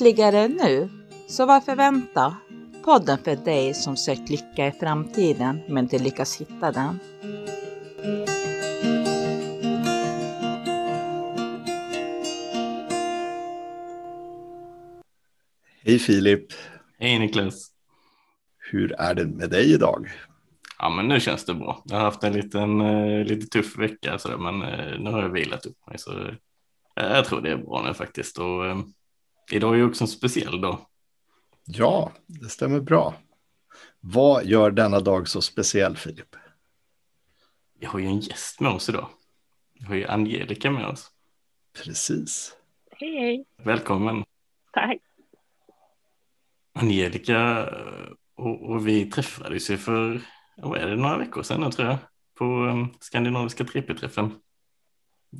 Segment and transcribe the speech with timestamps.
[0.00, 0.88] Lyckligare nu?
[1.28, 2.36] Så varför vänta?
[2.84, 6.98] Podden för dig som sökt lycka i framtiden men inte lyckas hitta den.
[15.84, 16.46] Hej Filip!
[16.98, 17.70] Hej Niklas!
[18.58, 20.10] Hur är det med dig idag?
[20.78, 21.82] Ja men nu känns det bra.
[21.84, 25.32] Jag har haft en liten, uh, lite tuff vecka sådär, men uh, nu har jag
[25.32, 26.34] vilat upp mig så uh,
[26.94, 28.38] jag tror det är bra nu faktiskt.
[28.38, 28.64] Och,
[29.50, 30.86] idag är ju också en speciell dag.
[31.64, 33.14] Ja, det stämmer bra.
[34.00, 36.36] Vad gör denna dag så speciell Filip?
[37.78, 39.08] Vi har ju en gäst med oss idag.
[39.74, 41.10] Vi har ju Angelica med oss.
[41.84, 42.56] Precis.
[42.90, 43.44] Hej hej.
[43.56, 44.24] Välkommen.
[44.72, 44.98] Tack.
[46.72, 47.68] Angelica
[48.34, 50.20] och, och vi träffades ju för,
[50.56, 51.98] vad är det, några veckor sedan nu tror jag,
[52.34, 54.34] på um, Skandinaviska trippelträffen.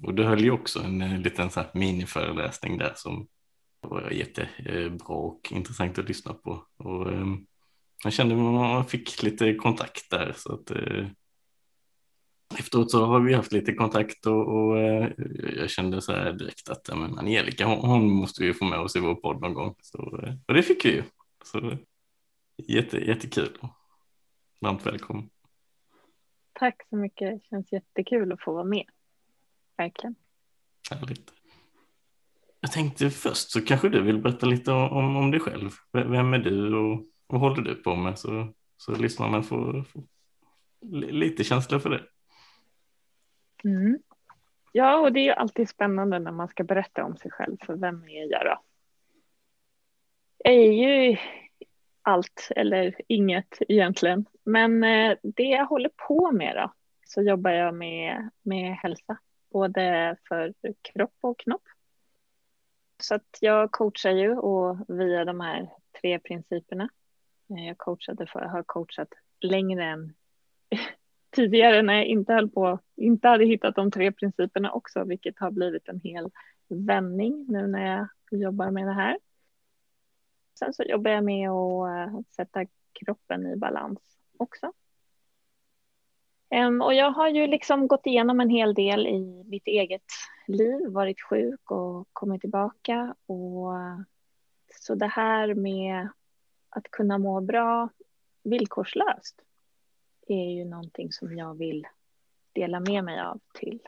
[0.02, 3.28] Och du höll ju också en, en liten så här miniföreläsning där som
[3.80, 6.66] var jättebra och intressant att lyssna på.
[6.76, 7.46] Och, um,
[8.04, 11.06] jag kände att man fick lite kontakt där så att uh,
[12.58, 15.08] efteråt så har vi haft lite kontakt och, och uh,
[15.56, 18.96] jag kände så här direkt att men Angelica hon, hon måste vi få med oss
[18.96, 19.74] i vår podd någon gång.
[19.82, 19.98] Så,
[20.46, 21.02] och det fick vi ju.
[21.44, 21.76] Så
[22.56, 23.58] jätte, jättekul.
[24.60, 25.30] Varmt välkommen.
[26.52, 27.30] Tack så mycket.
[27.30, 28.84] Det känns jättekul att få vara med.
[29.76, 30.14] Verkligen.
[30.90, 31.37] Härligt.
[32.60, 35.70] Jag tänkte först så kanske du vill berätta lite om, om dig själv.
[35.92, 38.18] Vem är du och vad håller du på med?
[38.18, 40.02] Så, så lyssnarna får, får
[41.10, 42.02] lite känsla för det.
[43.64, 43.98] Mm.
[44.72, 47.56] Ja, och det är ju alltid spännande när man ska berätta om sig själv.
[47.66, 48.62] För vem är jag då?
[50.44, 51.16] Jag är ju
[52.02, 54.26] allt eller inget egentligen.
[54.44, 56.72] Men eh, det jag håller på med då,
[57.06, 59.18] så jobbar jag med, med hälsa,
[59.52, 61.62] både för kropp och knopp.
[63.02, 65.70] Så att jag coachar ju och via de här
[66.00, 66.88] tre principerna.
[67.50, 69.08] Eh, jag coachade för, har coachat
[69.40, 70.14] längre än
[71.30, 75.50] tidigare när jag inte höll på, inte hade hittat de tre principerna också, vilket har
[75.50, 76.30] blivit en hel
[76.68, 78.08] vändning nu när jag
[78.40, 79.18] jobbar med det här.
[80.58, 83.98] Sen så jobbar jag med att eh, sätta kroppen i balans
[84.36, 84.72] också.
[86.50, 90.06] Ehm, och jag har ju liksom gått igenom en hel del i mitt eget
[90.46, 93.14] liv, varit sjuk och kommit tillbaka.
[93.26, 93.72] Och,
[94.80, 96.08] så det här med
[96.68, 97.88] att kunna må bra
[98.42, 99.40] villkorslöst
[100.26, 101.86] är ju någonting som jag vill
[102.52, 103.80] dela med mig av till,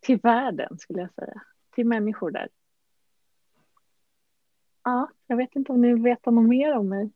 [0.00, 1.42] till världen, skulle jag säga.
[1.74, 2.48] Till människor där
[4.84, 7.10] Ja, jag vet inte om ni vet något mer om mig.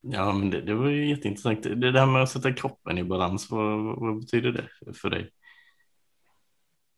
[0.00, 1.62] Ja, men det, det var ju jätteintressant.
[1.62, 5.30] Det där med att sätta kroppen i balans, vad, vad betyder det för dig?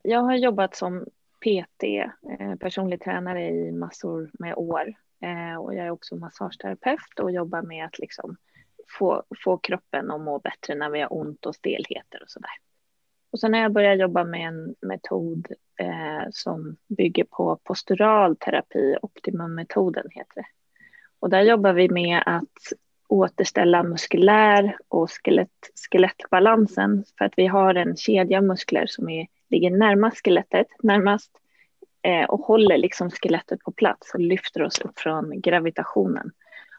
[0.02, 1.06] Jag har jobbat som
[1.40, 1.84] PT,
[2.40, 4.94] eh, personlig tränare i massor med år.
[5.22, 8.36] Eh, och jag är också massageterapeut och jobbar med att liksom
[8.98, 12.50] få, få kroppen att må bättre när vi har ont och stelheter och sådär.
[13.30, 15.48] Och sen har jag börjat jobba med en metod
[15.80, 20.46] eh, som bygger på postural terapi, optimummetoden heter det.
[21.18, 22.72] Och där jobbar vi med att
[23.12, 29.26] återställa muskulär och skelett, skelettbalansen för att vi har en kedja av muskler som är,
[29.50, 31.30] ligger närmast skelettet, närmast
[32.02, 36.30] eh, och håller liksom skelettet på plats och lyfter oss upp från gravitationen.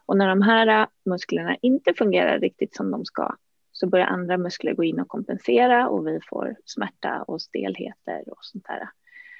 [0.06, 3.36] Och när de här eh, musklerna inte fungerar riktigt som de ska
[3.72, 8.38] så börjar andra muskler gå in och kompensera och vi får smärta och stelheter och
[8.40, 8.88] sånt där.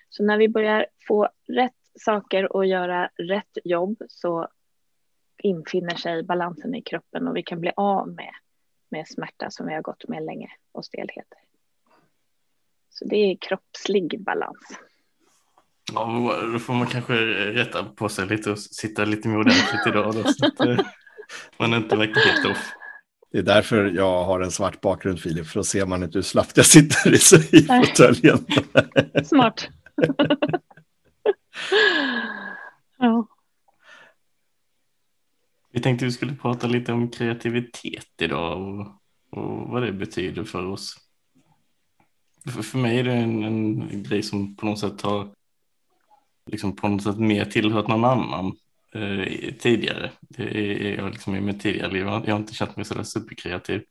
[0.08, 4.48] Så när vi börjar få rätt saker och göra rätt jobb så
[5.38, 8.32] infinner sig balansen i kroppen och vi kan bli av med,
[8.90, 11.38] med smärta som vi har gått med länge och stelheter.
[12.90, 14.78] Så det är kroppslig balans.
[15.92, 17.14] Ja, då får man kanske
[17.52, 20.78] rätta på sig lite och sitta lite mer ordentligt idag då, så att eh,
[21.58, 22.72] man inte verkar helt off.
[23.32, 26.22] Det är därför jag har en svart bakgrund, Filip, för att se man inte hur
[26.22, 27.18] slappt jag sitter i,
[27.58, 28.46] i fåtöljen.
[29.24, 29.68] Smart.
[32.98, 33.26] ja.
[35.74, 38.86] Vi tänkte vi skulle prata lite om kreativitet idag och,
[39.30, 40.96] och vad det betyder för oss.
[42.44, 45.28] För, för mig är det en, en grej som på något sätt har
[46.50, 48.56] liksom på något sätt mer tillhört någon annan
[48.94, 50.10] eh, tidigare.
[50.20, 52.06] Det är jag liksom i mitt tidigare liv.
[52.06, 53.82] Jag har inte känt mig så där superkreativ.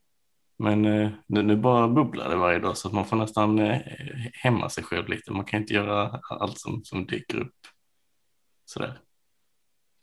[0.58, 3.80] Men eh, nu, nu, bara bubblar det varje dag så att man får nästan eh,
[4.32, 5.32] hämma sig själv lite.
[5.32, 7.56] Man kan inte göra allt som, som dyker upp.
[8.64, 8.98] Sådär.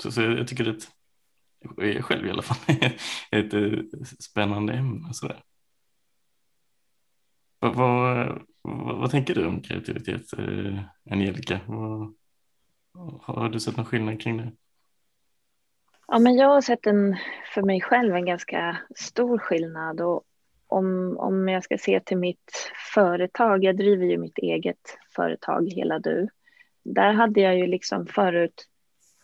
[0.04, 0.92] Så, så jag tycker det är ett,
[2.02, 2.75] själv i alla fall,
[3.31, 5.13] ett, ett spännande ämne.
[5.13, 5.44] Sådär.
[7.60, 10.80] Vad, vad, vad, vad, tänker du om kreativitet, eh,
[11.12, 11.60] Angelica?
[11.68, 12.16] Vad,
[13.22, 14.52] Har du sett någon skillnad kring det?
[16.08, 17.18] Ja, men jag har sett en,
[17.54, 20.02] för mig själv en ganska stor skillnad.
[20.02, 20.24] Och
[20.68, 26.00] om, om jag ska se till mitt företag, jag driver ju mitt eget företag, Hela
[26.00, 26.28] Du.
[26.84, 28.68] Där hade jag ju liksom förut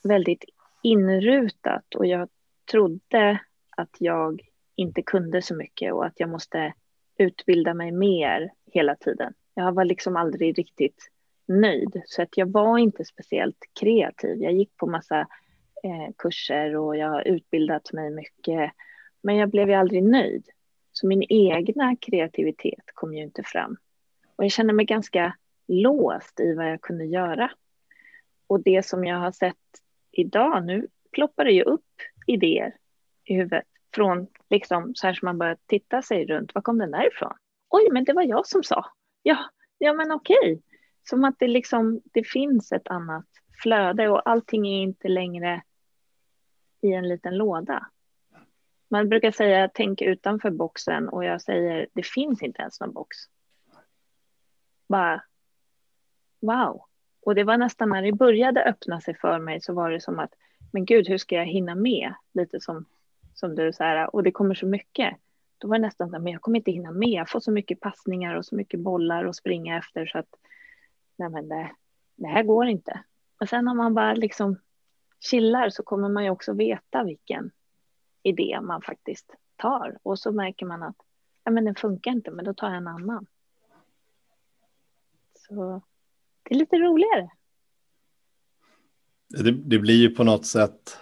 [0.04, 0.44] väldigt
[0.88, 2.30] inrutat och jag
[2.72, 3.40] trodde
[3.78, 4.42] att jag
[4.76, 6.74] inte kunde så mycket och att jag måste
[7.18, 9.34] utbilda mig mer hela tiden.
[9.54, 11.12] Jag var liksom aldrig riktigt
[11.48, 14.42] nöjd så att jag var inte speciellt kreativ.
[14.42, 15.20] Jag gick på massa
[15.84, 18.72] eh, kurser och jag har utbildat mig mycket
[19.24, 20.50] men jag blev ju aldrig nöjd.
[20.92, 23.78] Så min egna kreativitet kom ju inte fram.
[24.36, 25.36] Och jag kände mig ganska
[25.68, 27.52] låst i vad jag kunde göra.
[28.48, 29.56] Och det som jag har sett
[30.18, 31.86] idag, nu ploppar det ju upp
[32.28, 32.76] idéer
[33.24, 33.66] i huvudet
[33.96, 36.56] från liksom så här som man börjar titta sig runt.
[36.56, 37.34] Var kom den där ifrån?
[37.70, 38.86] Oj, men det var jag som sa.
[39.24, 39.38] Ja,
[39.78, 40.62] ja men okej.
[41.10, 43.26] Som att det liksom, det finns ett annat
[43.64, 45.64] flöde och allting är inte längre
[46.82, 47.88] i en liten låda.
[48.90, 53.18] Man brukar säga tänk utanför boxen och jag säger det finns inte ens någon box.
[54.88, 55.24] Bara
[56.42, 56.87] wow.
[57.28, 60.20] Och det var nästan när det började öppna sig för mig så var det som
[60.20, 60.34] att
[60.72, 62.14] men gud, hur ska jag hinna med?
[62.34, 62.86] Lite som,
[63.34, 65.18] som du så här, och det kommer så mycket.
[65.58, 67.10] Då var det nästan så men jag kommer inte hinna med.
[67.10, 70.36] Jag får så mycket passningar och så mycket bollar att springa efter så att
[71.16, 71.72] nej men det,
[72.16, 73.04] det här går inte.
[73.40, 74.60] Och sen om man bara liksom
[75.20, 77.52] chillar så kommer man ju också veta vilken
[78.24, 79.98] idé man faktiskt tar.
[80.04, 80.98] Och så märker man att
[81.44, 83.26] ja, men den funkar inte, men då tar jag en annan.
[85.36, 85.82] Så
[86.50, 87.30] det är lite roligare.
[89.30, 90.98] Det, det, blir ju på något sätt,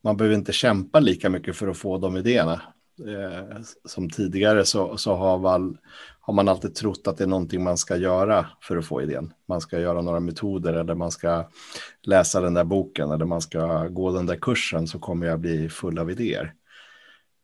[0.00, 2.60] man behöver inte kämpa lika mycket för att få de idéerna.
[3.06, 5.78] Eh, som tidigare så, så har, man,
[6.20, 9.32] har man alltid trott att det är någonting man ska göra för att få idén.
[9.48, 11.48] Man ska göra några metoder eller man ska
[12.02, 15.68] läsa den där boken eller man ska gå den där kursen så kommer jag bli
[15.68, 16.54] full av idéer.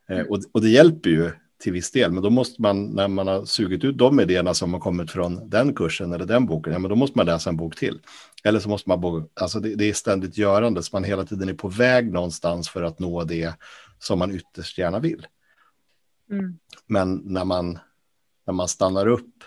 [0.09, 2.13] Eh, och, och det hjälper ju till viss del.
[2.13, 5.51] Men då måste man, när man har sugit ut de idéerna som har kommit från
[5.51, 8.01] den kursen eller den boken, ja, men då måste man läsa en bok till.
[8.45, 11.49] Eller så måste man, bo, alltså det, det är ständigt görande, så man hela tiden
[11.49, 13.55] är på väg någonstans för att nå det
[13.99, 15.27] som man ytterst gärna vill.
[16.31, 16.59] Mm.
[16.87, 17.79] Men när man,
[18.47, 19.45] när man stannar upp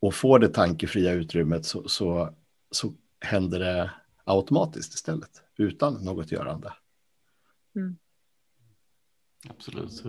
[0.00, 2.34] och får det tankefria utrymmet så, så,
[2.70, 3.90] så händer det
[4.24, 6.72] automatiskt istället, utan något görande.
[7.76, 7.96] Mm.
[9.48, 10.04] Absolut.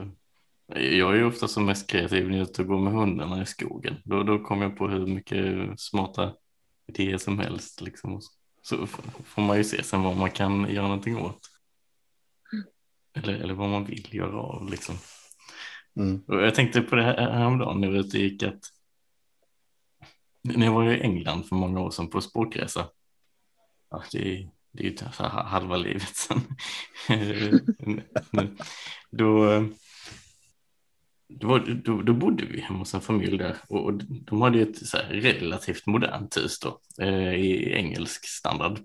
[0.75, 3.95] Jag är ofta som mest kreativ när jag går med hundarna i skogen.
[4.03, 6.33] Då, då kommer jag på hur mycket smarta
[6.87, 7.81] idéer som helst.
[7.81, 8.21] Liksom.
[8.61, 8.87] Så
[9.25, 11.39] får man ju se sen vad man kan göra någonting åt.
[13.13, 14.69] Eller, eller vad man vill göra av.
[14.69, 14.95] Liksom.
[15.95, 16.23] Mm.
[16.27, 18.59] Jag tänkte på det här häromdagen när jag ute gick att
[20.41, 22.87] när jag var i England för många år sedan på språkresa.
[23.89, 26.41] Ja, det, det är ju halva livet sedan.
[29.11, 29.63] då,
[31.27, 34.87] då, då, då, bodde vi hemma hos en familj där och, och de hade ett
[34.87, 38.79] så relativt modernt hus då, eh, i engelsk standard.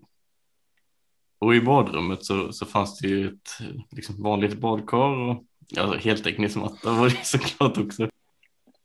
[1.38, 3.59] Och i badrummet så, så fanns det ju ett
[3.90, 5.45] liksom, vanligt badkar och
[5.76, 8.11] alltså, heltäckningsmatta var det såklart också.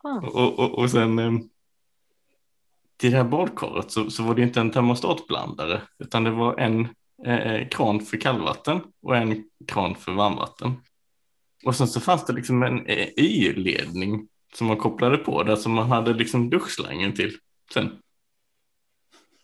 [0.03, 0.17] Ah.
[0.17, 1.31] Och, och, och sen eh,
[3.03, 6.87] till det här badkaret så, så var det inte en termostatblandare utan det var en
[7.25, 10.73] eh, eh, kran för kallvatten och en kran för varmvatten.
[11.65, 15.71] Och sen så fanns det liksom en eh, Y-ledning som man kopplade på där som
[15.71, 17.37] man hade liksom duschslangen till
[17.73, 17.91] sen.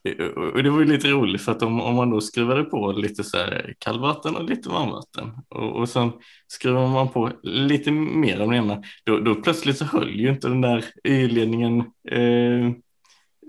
[0.03, 2.63] Eh, eh, och det var ju lite roligt för att om, om man då skruvade
[2.63, 6.11] på lite så här kallvatten och lite varmvatten och, och sen
[6.47, 10.47] skruvar man på lite mer av den ena, då, då plötsligt så höll ju inte
[10.47, 11.79] den där Y-ledningen
[12.11, 12.73] eh,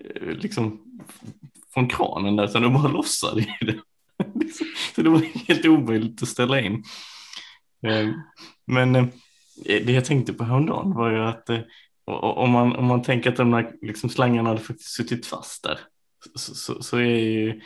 [0.05, 0.81] Eh, liksom
[1.75, 3.79] från kranen där, utan de bara lossade i det.
[4.95, 6.85] Så det var helt omöjligt att ställa in.
[7.87, 8.09] Eh,
[8.67, 9.07] men eh,
[9.65, 11.49] det jag tänkte på häromdagen var ju att
[12.07, 15.79] om man, om man tänker att de där liksom slangarna hade faktiskt suttit fast där
[16.35, 17.61] så, så, så är ju,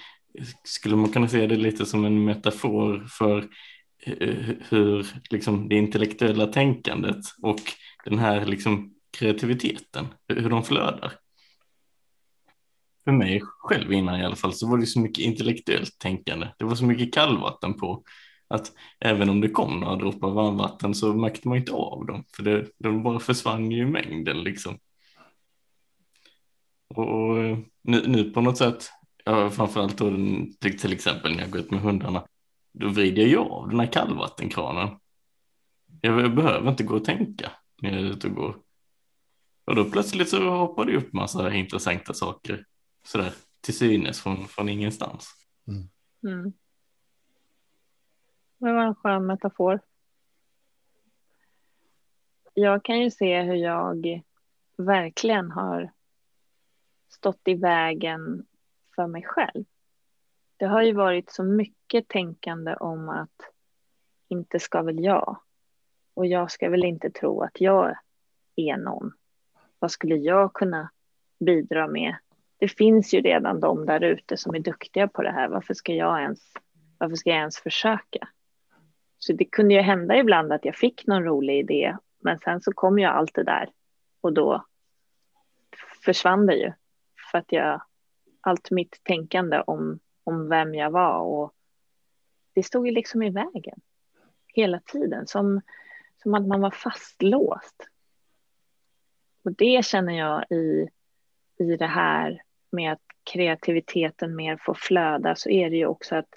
[0.64, 3.48] skulle man kunna se det lite som en metafor för
[4.68, 7.60] hur liksom, det intellektuella tänkandet och
[8.04, 11.12] den här liksom, kreativiteten, hur de flödar
[13.04, 16.48] för mig själv innan i alla fall så var det så mycket intellektuellt tänkande.
[16.58, 18.04] Det var så mycket kallvatten på
[18.48, 22.42] att även om det kom några droppar varmvatten så märkte man inte av dem för
[22.42, 24.78] det, de bara försvann ju i mängden liksom.
[26.94, 28.90] Och, och nu, nu, på något sätt,
[29.24, 30.10] ja, framförallt då
[30.60, 32.26] till, till exempel när jag går ut med hundarna,
[32.72, 34.88] då vrider jag ju av den här kallvattenkranen.
[36.00, 38.56] Jag, jag behöver inte gå och tänka när jag är ute och går.
[39.66, 42.64] Och då plötsligt så hoppar det upp massa intressanta saker
[43.04, 45.34] sådär till synes från, från ingenstans.
[46.22, 46.52] Mm.
[48.58, 49.80] Det var en skön metafor.
[52.54, 54.22] Jag kan ju se hur jag
[54.76, 55.92] verkligen har
[57.08, 58.46] stått i vägen
[58.94, 59.64] för mig själv.
[60.56, 63.50] Det har ju varit så mycket tänkande om att
[64.28, 65.40] inte ska väl jag
[66.14, 67.96] och jag ska väl inte tro att jag
[68.56, 69.12] är någon.
[69.78, 70.90] Vad skulle jag kunna
[71.40, 72.16] bidra med?
[72.64, 75.48] Det finns ju redan de där ute som är duktiga på det här.
[75.48, 76.40] Varför ska jag ens,
[76.98, 78.28] varför ska jag ens försöka?
[79.18, 82.72] Så det kunde ju hända ibland att jag fick någon rolig idé, men sen så
[82.72, 83.70] kom ju allt det där
[84.20, 84.64] och då
[86.04, 86.72] försvann det ju
[87.30, 87.82] för att jag
[88.40, 91.54] allt mitt tänkande om, om vem jag var och
[92.52, 93.80] det stod ju liksom i vägen
[94.46, 95.60] hela tiden som,
[96.22, 97.88] som att man var fastlåst.
[99.42, 100.88] Och det känner jag i,
[101.58, 102.43] i det här
[102.74, 103.02] med att
[103.32, 106.28] kreativiteten mer får flöda så är det ju också att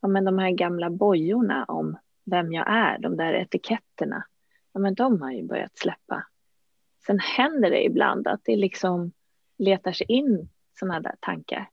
[0.00, 4.24] ja, men de här gamla bojorna om vem jag är, de där etiketterna,
[4.72, 6.26] ja, men de har ju börjat släppa.
[7.06, 9.12] Sen händer det ibland att det liksom
[9.58, 11.70] letar sig in sådana där tankar.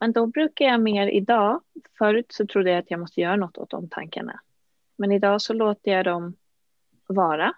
[0.00, 1.60] Men då brukar jag mer idag,
[1.98, 4.40] förut så trodde jag att jag måste göra något åt de tankarna.
[4.96, 6.36] Men idag så låter jag dem
[7.06, 7.52] vara.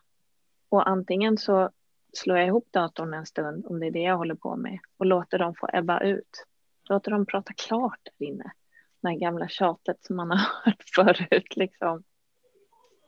[0.69, 1.71] Och antingen så
[2.17, 5.07] slår jag ihop datorn en stund, om det är det jag håller på med, och
[5.07, 6.47] låter dem få ebba ut.
[6.89, 8.53] Låter dem prata klart där inne.
[9.01, 11.57] Det här gamla tjatet som man har hört förut.
[11.57, 12.05] Liksom.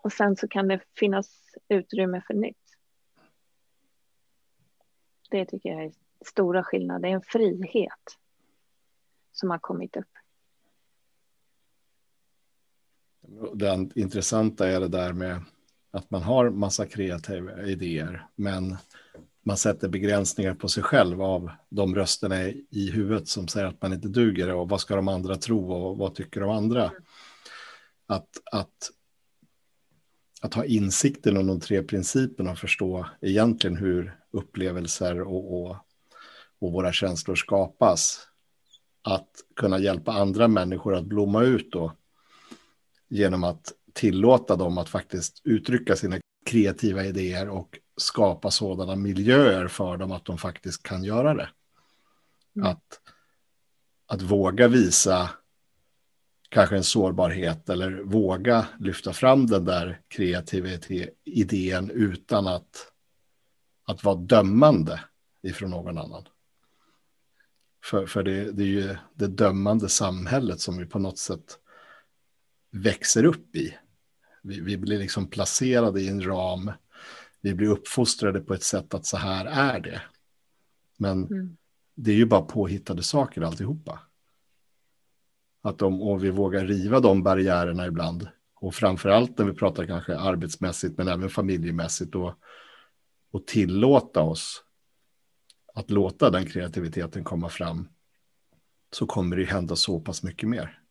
[0.02, 2.56] Och sen så kan det finnas utrymme för nytt.
[5.30, 5.92] Det tycker jag är
[6.26, 7.00] stora skillnader.
[7.00, 8.18] Det är en frihet
[9.32, 10.10] som har kommit upp.
[13.54, 15.42] Det intressanta är det där med
[15.96, 18.76] att man har massa kreativa idéer, men
[19.42, 23.92] man sätter begränsningar på sig själv av de rösterna i huvudet som säger att man
[23.92, 26.92] inte duger och vad ska de andra tro och vad tycker de andra.
[28.06, 28.90] Att, att,
[30.40, 35.76] att ha insikten om de tre principerna och förstå egentligen hur upplevelser och, och,
[36.58, 38.28] och våra känslor skapas.
[39.02, 41.92] Att kunna hjälpa andra människor att blomma ut då
[43.08, 49.96] genom att tillåta dem att faktiskt uttrycka sina kreativa idéer och skapa sådana miljöer för
[49.96, 51.48] dem att de faktiskt kan göra det.
[52.56, 52.68] Mm.
[52.68, 53.00] Att,
[54.06, 55.30] att våga visa
[56.48, 60.68] kanske en sårbarhet eller våga lyfta fram den där kreativa
[61.24, 62.92] idén utan att,
[63.86, 65.00] att vara dömande
[65.42, 66.24] ifrån någon annan.
[67.84, 71.58] För, för det, det är ju det dömande samhället som vi på något sätt
[72.70, 73.76] växer upp i.
[74.46, 76.72] Vi, vi blir liksom placerade i en ram.
[77.40, 80.02] Vi blir uppfostrade på ett sätt att så här är det.
[80.96, 81.56] Men mm.
[81.94, 84.00] det är ju bara påhittade saker alltihopa.
[85.62, 89.86] Att om, om vi vågar riva de barriärerna ibland, och framför allt när vi pratar
[89.86, 92.34] kanske arbetsmässigt men även familjemässigt, och,
[93.30, 94.64] och tillåta oss
[95.74, 97.88] att låta den kreativiteten komma fram,
[98.90, 100.82] så kommer det hända så pass mycket mer.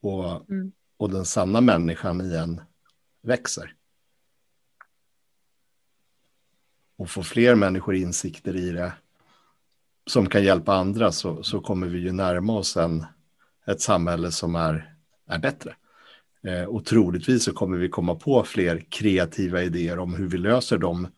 [0.00, 2.60] Och, mm och den sanna människan igen
[3.22, 3.74] växer.
[6.98, 8.92] Och får fler människor insikter i det
[10.06, 13.06] som kan hjälpa andra så, så kommer vi ju närma oss en,
[13.66, 14.94] ett samhälle som är,
[15.26, 15.74] är bättre.
[16.46, 20.78] Eh, och troligtvis så kommer vi komma på fler kreativa idéer om hur vi löser
[20.78, 21.08] de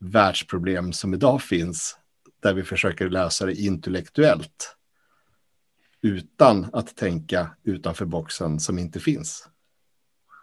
[0.00, 1.96] världsproblem som idag finns,
[2.42, 4.76] där vi försöker lösa det intellektuellt
[6.02, 9.48] utan att tänka utanför boxen som inte finns.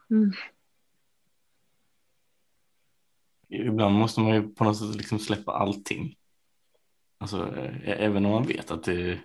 [0.09, 0.31] Mm.
[3.49, 6.15] Ibland måste man ju på något sätt liksom släppa allting.
[7.17, 9.19] Alltså, även om man vet att det,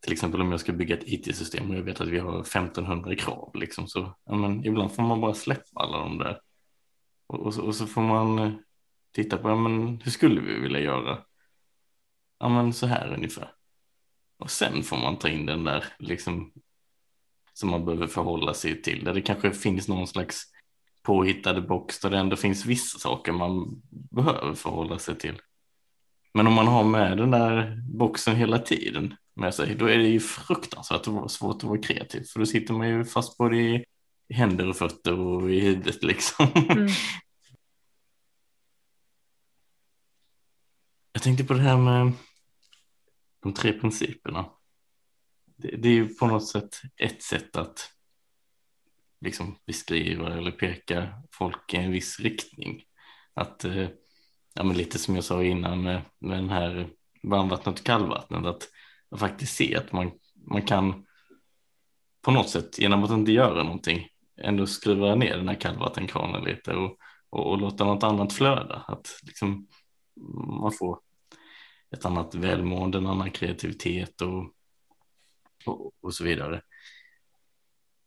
[0.00, 3.16] till exempel om jag ska bygga ett it-system och jag vet att vi har 1500
[3.16, 6.40] krav, liksom, så ja, men ibland får man bara släppa alla de där.
[7.26, 8.52] Och, och, så, och så, får man eh,
[9.12, 11.24] titta på, ja, men hur skulle vi vilja göra?
[12.38, 13.57] Ja, men så här ungefär.
[14.38, 16.52] Och sen får man ta in den där liksom
[17.52, 19.04] som man behöver förhålla sig till.
[19.04, 20.42] Där det kanske finns någon slags
[21.02, 25.40] påhittade box där det ändå finns vissa saker man behöver förhålla sig till.
[26.34, 30.08] Men om man har med den där boxen hela tiden med sig, då är det
[30.08, 32.24] ju fruktansvärt svårt att vara kreativ.
[32.32, 33.84] För då sitter man ju fast både i
[34.34, 36.46] händer och fötter och i huvudet liksom.
[36.54, 36.88] Mm.
[41.12, 42.12] Jag tänkte på det här med
[43.42, 44.44] de tre principerna.
[45.56, 47.92] Det, det är ju på något sätt ett sätt att
[49.20, 52.84] liksom beskriva eller peka folk i en viss riktning.
[53.34, 53.88] Att, eh,
[54.54, 56.90] ja men lite som jag sa innan med, med den här
[57.22, 58.46] varmvattnet och kallvattnet.
[58.46, 58.68] Att,
[59.10, 60.10] att faktiskt se att man,
[60.50, 61.06] man kan
[62.22, 64.08] på något sätt genom att inte göra någonting
[64.40, 66.96] ändå skruva ner den här kallvattenkranen lite och,
[67.30, 68.84] och, och låta något annat flöda.
[68.88, 69.68] Att liksom
[70.60, 70.98] man får
[71.90, 74.52] ett annat välmående, en annan kreativitet och,
[75.66, 76.62] och, och så vidare.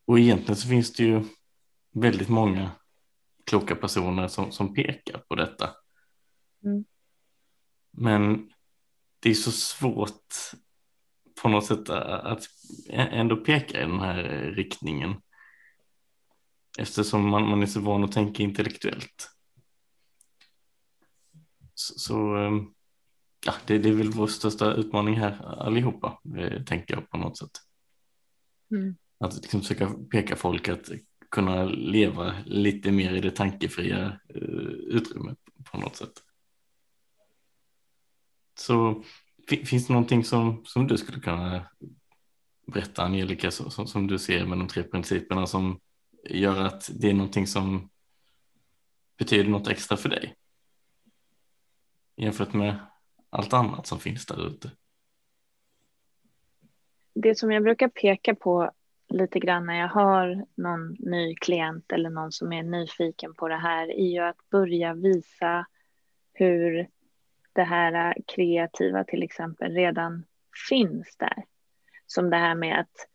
[0.06, 1.24] Och egentligen så finns det ju
[1.94, 2.72] väldigt många
[3.46, 5.70] kloka personer som, som pekar på detta.
[6.64, 6.86] Mm.
[7.92, 8.52] Men
[9.20, 10.34] det är så svårt
[11.42, 12.44] på något sätt att
[12.90, 14.24] ändå peka i den här
[14.56, 15.22] riktningen.
[16.80, 19.32] Eftersom man, man är så van att tänka intellektuellt.
[21.74, 22.74] Så, så ehm,
[23.46, 27.38] ja, det, det är väl vår största utmaning här allihopa, eh, tänker jag på något
[27.38, 27.52] sätt.
[28.72, 28.96] Mm.
[29.20, 30.90] Att liksom försöka peka folk att
[31.32, 35.38] kunna leva lite mer i det tankefria uh, utrymmet
[35.72, 36.14] på något sätt.
[38.60, 39.04] Så
[39.48, 41.70] finns det någonting som, som du skulle kunna
[42.68, 45.80] berätta Angelica som, som du ser med de tre principerna som
[46.30, 47.90] gör att det är någonting som
[49.18, 50.36] betyder något extra för dig?
[52.18, 52.91] Jämfört med
[53.32, 54.72] allt annat som finns där ute.
[57.14, 58.72] Det som jag brukar peka på
[59.10, 63.58] lite grann när jag har någon ny klient eller någon som är nyfiken på det
[63.58, 65.66] här är ju att börja visa
[66.34, 66.88] hur
[67.54, 70.26] det här kreativa till exempel redan
[70.70, 71.44] finns där.
[72.08, 73.08] Som det här med att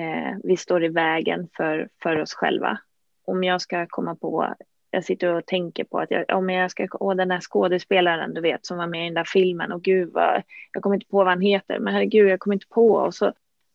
[0.00, 2.78] eh, vi står i vägen för, för oss själva.
[3.24, 4.54] Om jag ska komma på,
[4.90, 8.40] jag sitter och tänker på att jag, om jag ska, åh den där skådespelaren du
[8.40, 10.42] vet som var med i den där filmen och gud vad,
[10.72, 13.32] jag kommer inte på vad han heter, men herregud jag kommer inte på och så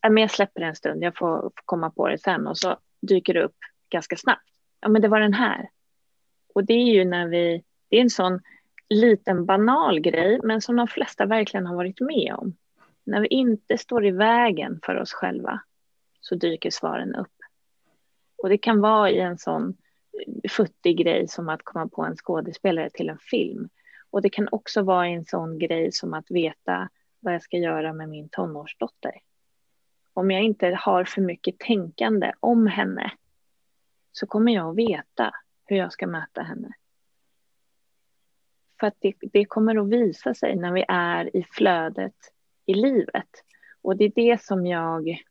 [0.09, 3.33] men jag släpper det en stund, jag får, komma på det sen och så dyker
[3.33, 3.57] det upp
[3.89, 4.49] ganska snabbt.
[4.81, 5.69] Ja, men det var den här.
[6.53, 8.39] Och det är ju när vi, det är en sån
[8.89, 12.55] liten banal grej, men som de flesta verkligen har varit med om.
[13.03, 15.61] När vi inte står i vägen för oss själva
[16.19, 17.33] så dyker svaren upp.
[18.37, 19.77] Och det kan vara i en sån
[20.49, 23.69] futtig grej som att komma på en skådespelare till en film.
[24.09, 27.93] Och det kan också vara en sån grej som att veta vad jag ska göra
[27.93, 29.11] med min tonårsdotter
[30.13, 33.11] om jag inte har för mycket tänkande om henne
[34.11, 35.31] så kommer jag att veta
[35.65, 36.71] hur jag ska möta henne.
[38.79, 42.15] För att det, det kommer att visa sig när vi är i flödet
[42.65, 43.29] i livet.
[43.81, 45.23] Och det är det som jag...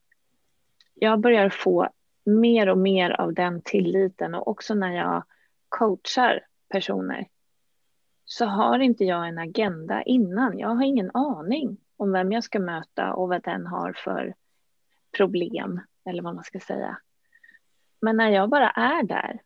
[0.95, 1.88] Jag börjar få
[2.25, 5.25] mer och mer av den tilliten och också när jag
[5.69, 7.29] coachar personer
[8.25, 10.59] så har inte jag en agenda innan.
[10.59, 14.35] Jag har ingen aning om vem jag ska möta och vad den har för
[15.17, 16.99] problem eller vad man ska säga.
[18.01, 19.43] Men när jag bara är där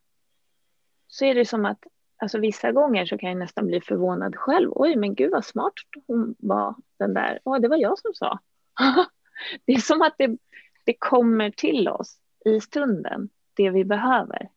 [1.09, 1.87] så är det som att
[2.17, 4.71] alltså vissa gånger så kan jag nästan bli förvånad själv.
[4.75, 5.75] Oj, men gud vad smart
[6.07, 7.39] hon var den där.
[7.45, 8.39] Åh, det var jag som sa.
[9.65, 10.39] det är som att det,
[10.85, 14.50] det kommer till oss i stunden, det vi behöver.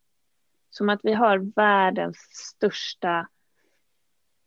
[0.70, 3.28] Som att vi har världens största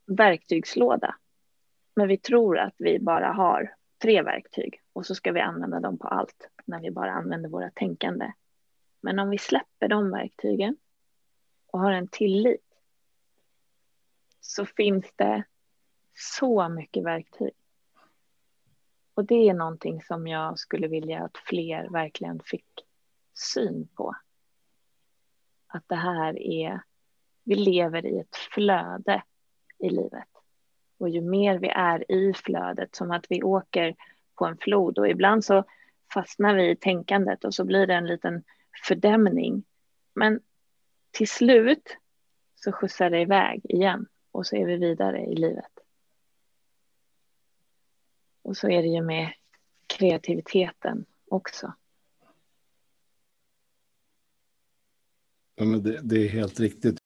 [0.05, 1.15] verktygslåda.
[1.95, 5.97] Men vi tror att vi bara har tre verktyg och så ska vi använda dem
[5.97, 8.31] på allt när vi bara använder våra tänkande.
[9.01, 10.77] Men om vi släpper de verktygen
[11.67, 12.65] och har en tillit
[14.39, 15.43] så finns det
[16.15, 17.53] så mycket verktyg.
[19.13, 22.85] Och det är någonting som jag skulle vilja att fler verkligen fick
[23.33, 24.15] syn på.
[25.67, 26.81] Att det här är,
[27.43, 29.23] vi lever i ett flöde
[29.79, 30.27] i livet.
[30.97, 33.95] Och ju mer vi är i flödet, som att vi åker
[34.35, 35.63] på en flod och ibland så
[36.13, 38.43] fastnar vi i tänkandet och så blir det en liten
[38.87, 39.63] fördämning.
[40.13, 40.39] Men
[41.11, 41.97] till slut
[42.55, 45.71] så skjutsar det iväg igen och så är vi vidare i livet.
[48.41, 49.33] Och så är det ju med
[49.87, 51.73] kreativiteten också.
[55.55, 56.97] Ja, men det, det, är helt riktigt.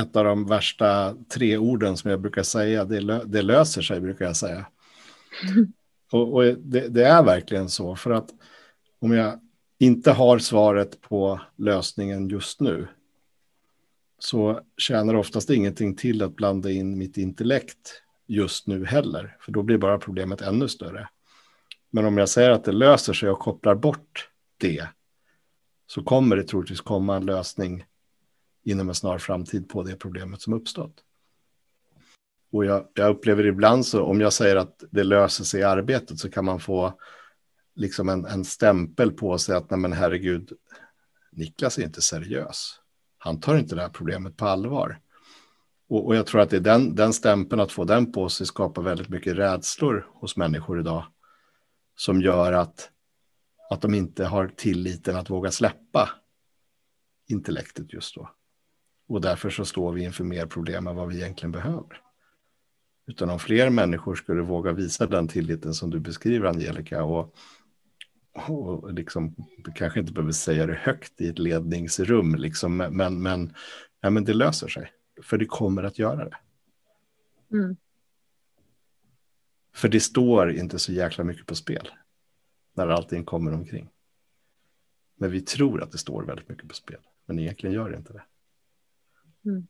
[0.00, 4.00] Ett av de värsta tre orden som jag brukar säga, det, lö, det löser sig,
[4.00, 4.66] brukar jag säga.
[6.12, 8.30] Och, och det, det, är verkligen så, för att
[8.98, 9.40] om jag
[9.78, 12.88] inte har svaret på lösningen just nu
[14.18, 19.62] så tjänar oftast ingenting till att blanda in mitt intellekt just nu heller, för då
[19.62, 21.08] blir bara problemet ännu större.
[21.90, 24.88] Men om jag säger att det löser sig och kopplar bort det
[25.86, 27.84] så kommer det troligtvis komma en lösning
[28.64, 31.04] inom en snar framtid på det problemet som uppstått.
[32.52, 36.18] Och jag, jag, upplever ibland så om jag säger att det löser sig i arbetet
[36.18, 36.98] så kan man få
[37.74, 40.52] liksom en, en stämpel på sig att nej men herregud,
[41.32, 42.80] Niklas är inte seriös.
[43.18, 45.00] Han tar inte det här problemet på allvar.
[45.88, 48.46] Och, och jag tror att det är den, den stämpeln, att få den på sig
[48.46, 51.04] skapar väldigt mycket rädslor hos människor idag.
[51.96, 52.90] Som gör att,
[53.74, 56.10] att de inte har tilliten att våga släppa
[57.26, 58.30] intellektet just då.
[59.08, 62.00] Och därför så står vi inför mer problem än vad vi egentligen behöver.
[63.06, 67.34] Utan om fler människor skulle våga visa den tilliten som du beskriver, Angelica, och,
[68.48, 73.54] och liksom, du kanske inte behöver säga det högt i ett ledningsrum, liksom, men, men,
[74.00, 74.92] ja, men det löser sig.
[75.22, 76.36] För det kommer att göra det.
[77.52, 77.76] Mm.
[79.74, 81.90] För det står inte så jäkla mycket på spel
[82.74, 83.90] när allting kommer omkring.
[85.14, 88.12] Men vi tror att det står väldigt mycket på spel, men egentligen gör det inte
[88.12, 88.24] det.
[89.44, 89.66] Mm.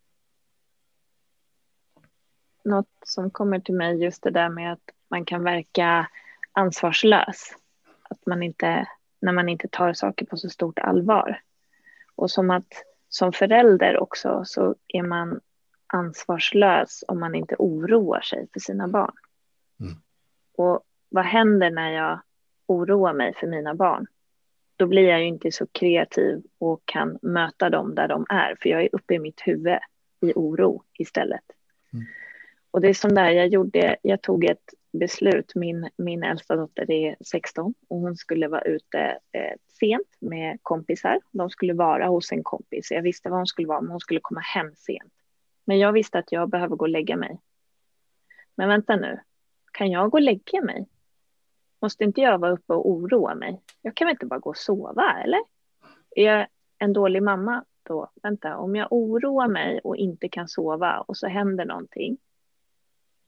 [2.65, 6.11] Något som kommer till mig just det där med att man kan verka
[6.53, 7.57] ansvarslös.
[8.03, 8.89] Att man inte,
[9.21, 11.43] när man inte tar saker på så stort allvar.
[12.15, 15.41] Och som att som förälder också så är man
[15.87, 19.15] ansvarslös om man inte oroar sig för sina barn.
[19.81, 19.95] Mm.
[20.57, 22.21] Och vad händer när jag
[22.67, 24.07] oroar mig för mina barn?
[24.77, 28.69] Då blir jag ju inte så kreativ och kan möta dem där de är, för
[28.69, 29.79] jag är uppe i mitt huvud
[30.21, 31.45] i oro istället.
[31.93, 32.05] Mm.
[32.71, 36.91] Och det är som där jag gjorde, jag tog ett beslut, min, min äldsta dotter
[36.91, 41.21] är 16 och hon skulle vara ute eh, sent med kompisar.
[41.31, 44.21] De skulle vara hos en kompis, jag visste var hon skulle vara, men hon skulle
[44.23, 45.13] komma hem sent.
[45.65, 47.41] Men jag visste att jag behöver gå och lägga mig.
[48.55, 49.21] Men vänta nu,
[49.73, 50.87] kan jag gå och lägga mig?
[51.85, 53.63] Måste inte jag vara uppe och oroa mig?
[53.83, 55.41] Jag kan väl inte bara gå och sova, eller?
[56.17, 56.47] Är jag
[56.79, 58.11] en dålig mamma då?
[58.23, 62.19] Vänta, om jag oroar mig och inte kan sova och så händer någonting,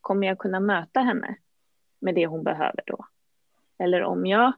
[0.01, 1.37] kommer jag kunna möta henne
[2.01, 3.07] med det hon behöver då?
[3.79, 4.53] Eller om jag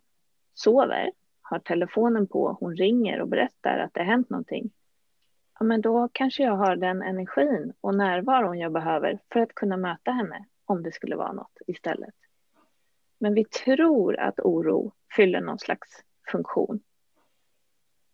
[0.55, 4.71] sover, har telefonen på, hon ringer och berättar att det har hänt någonting,
[5.59, 9.77] ja, men då kanske jag har den energin och närvaron jag behöver för att kunna
[9.77, 12.15] möta henne om det skulle vara något istället.
[13.19, 15.89] Men vi tror att oro fyller någon slags
[16.31, 16.81] funktion.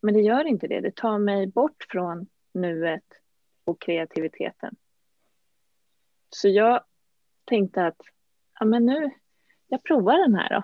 [0.00, 0.80] Men det gör inte det.
[0.80, 3.04] Det tar mig bort från nuet
[3.64, 4.76] och kreativiteten.
[6.30, 6.84] Så jag
[7.44, 8.00] tänkte att
[8.60, 9.10] ja, men nu,
[9.66, 10.62] jag provar den här då.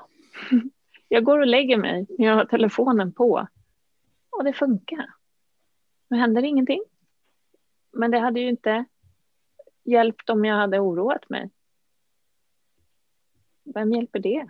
[1.12, 3.48] Jag går och lägger mig, jag har telefonen på
[4.30, 5.10] och det funkar.
[6.08, 6.84] Nu händer ingenting.
[7.92, 8.84] Men det hade ju inte
[9.84, 11.50] hjälpt om jag hade oroat mig.
[13.74, 14.48] Vem hjälper det?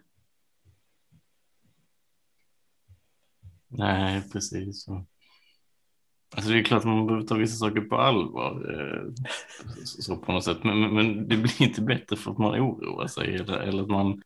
[3.68, 4.86] Nej, precis.
[6.36, 9.12] Alltså det är klart att man behöver ta vissa saker på allvar eh,
[9.84, 10.64] så på något sätt.
[10.64, 14.22] Men, men det blir inte bättre för att man oroar sig eller, eller att man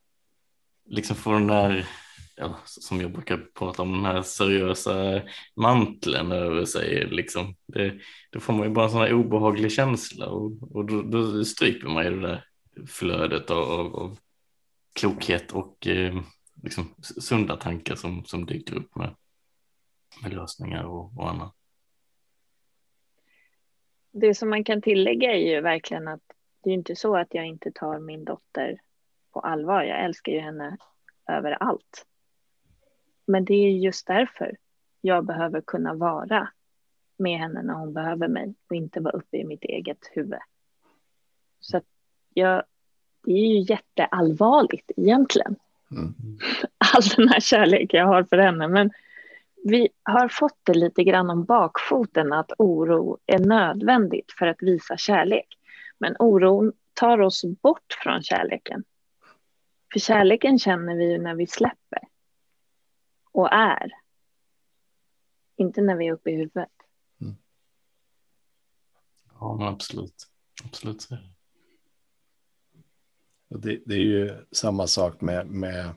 [0.87, 1.87] liksom får den där
[2.37, 5.23] ja, som jag brukar prata om, den här seriösa
[5.57, 7.09] manteln över sig.
[7.11, 7.57] Liksom.
[7.67, 7.95] Det,
[8.31, 11.89] då får man ju bara en sån här obehaglig känsla och, och då, då stryper
[11.89, 12.45] man ju det där
[12.87, 14.19] flödet av, av, av
[14.95, 16.15] klokhet och eh,
[16.63, 19.15] liksom sunda tankar som, som dyker upp med,
[20.23, 21.55] med lösningar och, och annat.
[24.13, 26.23] Det som man kan tillägga är ju verkligen att
[26.63, 28.81] det är inte så att jag inte tar min dotter
[29.33, 29.83] på allvar.
[29.83, 30.77] Jag älskar ju henne
[31.29, 32.07] över allt.
[33.27, 34.57] Men det är just därför
[35.01, 36.49] jag behöver kunna vara
[37.17, 40.41] med henne när hon behöver mig och inte vara uppe i mitt eget huvud.
[41.61, 41.85] Så att
[42.35, 42.65] jag,
[43.25, 45.57] det är ju jätteallvarligt egentligen.
[45.91, 46.15] Mm.
[46.95, 48.69] All den här kärleken jag har för henne.
[48.69, 48.91] Men
[49.65, 54.97] vi har fått det lite grann om bakfoten att oro är nödvändigt för att visa
[54.97, 55.59] kärlek.
[55.99, 58.85] Men oron tar oss bort från kärleken.
[59.93, 61.99] För kärleken känner vi ju när vi släpper
[63.33, 63.93] och är.
[65.57, 66.73] Inte när vi är uppe i huvudet.
[67.21, 67.35] Mm.
[69.41, 70.29] Ja, absolut.
[70.65, 71.09] Absolut.
[73.59, 75.91] Det, det, är ju samma sak med, med,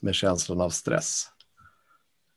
[0.00, 1.26] med känslan av stress.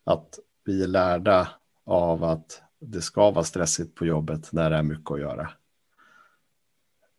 [0.03, 1.49] Att vi är lärda
[1.85, 5.49] av att det ska vara stressigt på jobbet när det är mycket att göra.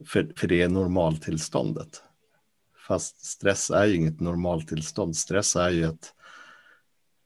[0.06, 2.02] För, för det är normaltillståndet.
[2.88, 5.16] Fast stress är ju inget normaltillstånd.
[5.16, 6.14] Stress är ju ett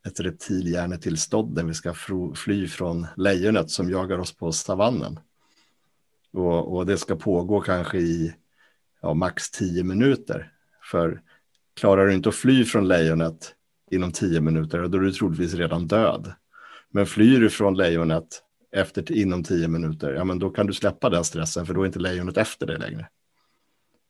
[0.05, 1.95] ett reptilhjärnetillstånd när vi ska
[2.35, 5.19] fly från lejonet som jagar oss på savannen.
[6.33, 8.35] Och, och det ska pågå kanske i
[9.03, 10.53] ja, max tio minuter.
[10.91, 11.23] För
[11.75, 13.55] klarar du inte att fly från lejonet
[13.91, 16.33] inom tio minuter, då är du troligtvis redan död.
[16.91, 21.11] Men flyr du från lejonet efter, inom tio minuter, ja men då kan du släppa
[21.11, 23.09] den stressen, för då är inte lejonet efter dig längre.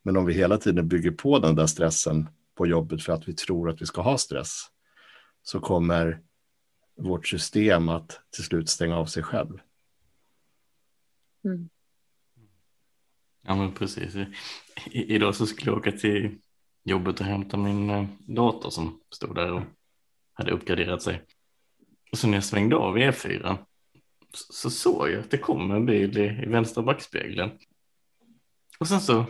[0.02, 3.34] Men om vi hela tiden bygger på den där stressen på jobbet för att vi
[3.34, 4.66] tror att vi ska ha stress,
[5.42, 6.20] så kommer
[6.96, 9.58] vårt system att till slut stänga av sig själv.
[11.44, 11.68] Mm.
[13.42, 14.14] Ja men precis.
[14.84, 16.38] I, idag så skulle jag åka till
[16.84, 19.62] jobbet och hämta min eh, dator som stod där och
[20.32, 21.22] hade uppgraderat sig.
[22.12, 23.58] Och så när jag svängde av E4
[24.34, 27.50] så, så såg jag att det kom en bil i, i vänstra backspegeln.
[28.78, 29.24] Och sen så,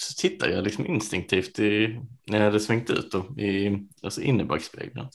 [0.00, 4.40] så tittade jag liksom instinktivt i, när jag hade svängt ut då, i, alltså in
[4.40, 5.08] i backspegeln.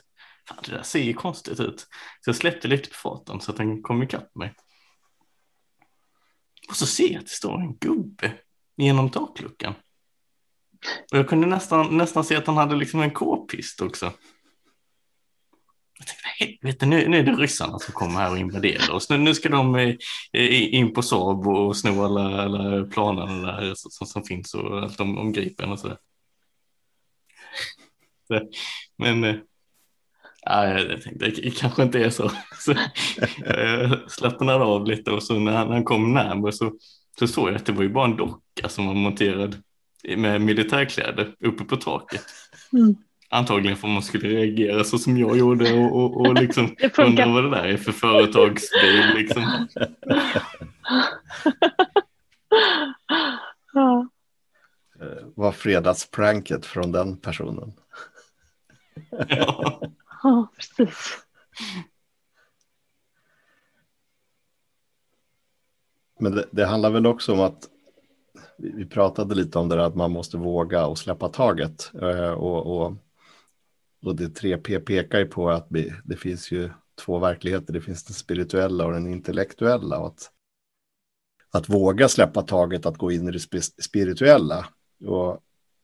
[0.47, 1.79] Fan, det där ser ju konstigt ut.
[2.21, 4.53] Så jag släppte lite på farten så att den kom ikapp mig.
[6.69, 8.33] Och så ser jag att det står en gubbe
[8.77, 9.73] genom takluckan.
[11.11, 14.11] Och jag kunde nästan, nästan se att han hade liksom en k-pist också.
[15.99, 19.09] Jag tänkte, helvete, nu, nu är det ryssarna som kommer här och invaderar oss.
[19.09, 24.07] Nu, nu ska de eh, in på Saab och sno alla, alla planerna där som,
[24.07, 25.97] som finns och allt om, om Gripen och sådär.
[28.97, 29.35] Men eh,
[30.41, 32.31] ja, jag tänkte, det kanske inte är så.
[32.59, 32.75] så
[33.45, 36.73] jag slappnade av lite och så när han, när han kom närmare så,
[37.19, 38.17] så såg jag att det var ju bara en
[38.55, 39.63] docka som var monterad
[40.17, 42.25] med militärkläder uppe på taket.
[42.73, 42.95] Mm.
[43.29, 47.43] Antagligen för man skulle reagera så som jag gjorde och, och, och liksom undra vad
[47.43, 49.05] det där är för företagsbil.
[49.15, 49.67] Liksom.
[53.73, 54.07] ja.
[55.35, 57.73] Var fredagspranket från den personen?
[59.27, 59.81] ja.
[60.23, 61.17] ja, precis.
[66.19, 67.69] Men det, det handlar väl också om att
[68.57, 71.91] vi pratade lite om det där att man måste våga och släppa taget.
[72.01, 72.93] Eh, och, och,
[74.05, 76.69] och det 3P pekar ju på att vi, det finns ju
[77.05, 77.73] två verkligheter.
[77.73, 79.99] Det finns den spirituella och den intellektuella.
[79.99, 80.31] Och att,
[81.51, 84.65] att våga släppa taget, att gå in i det spirituella.
[85.05, 85.39] Och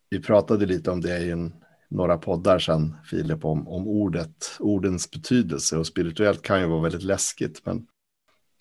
[0.09, 1.53] vi pratade lite om det i en,
[1.89, 5.77] några poddar sedan, Filip, om, om ordet, ordens betydelse.
[5.77, 7.87] Och spirituellt kan ju vara väldigt läskigt, men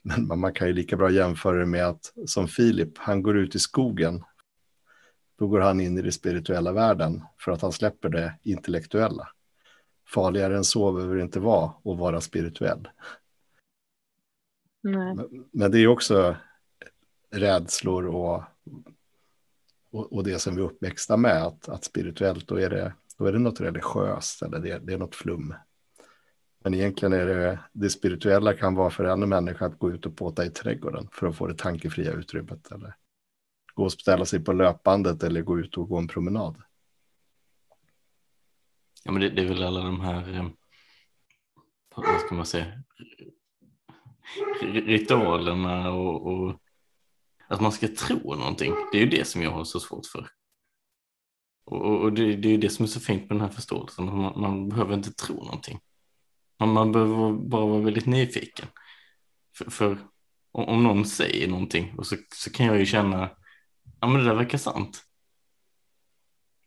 [0.02, 3.54] men man kan ju lika bra jämföra det med att som Filip, han går ut
[3.54, 4.24] i skogen.
[5.38, 9.28] Då går han in i det spirituella världen för att han släpper det intellektuella.
[10.08, 12.88] Farligare än så behöver det inte vara att vara spirituell.
[14.82, 15.16] Nej.
[15.52, 16.36] Men det är också
[17.30, 18.42] rädslor och,
[19.90, 21.42] och, och, det som vi är uppväxta med.
[21.42, 24.98] Att, att spirituellt, då är, det, då är det något religiöst eller det, det är
[24.98, 25.54] något flum.
[26.64, 30.16] Men egentligen är det, det spirituella kan vara för en människa att gå ut och
[30.16, 32.72] påta i trädgården för att få det tankefria utrymmet.
[32.72, 32.94] Eller
[33.74, 36.62] gå och ställa sig på löpbandet eller gå ut och gå en promenad.
[39.04, 40.48] Ja, men det, det är väl alla de här, eh,
[41.96, 42.82] vad ska man säga,
[44.62, 46.60] ritualerna och, och
[47.48, 48.74] att man ska tro någonting.
[48.92, 50.28] Det är ju det som jag har så svårt för.
[51.64, 54.04] Och, och det, det, är ju det som är så fint med den här förståelsen.
[54.04, 55.80] Man, man behöver inte tro någonting.
[56.66, 58.66] Man behöver bara vara väldigt nyfiken.
[59.56, 59.98] För, för
[60.52, 63.30] om någon säger någonting och så, så kan jag ju känna,
[64.00, 65.04] ja men det där verkar sant.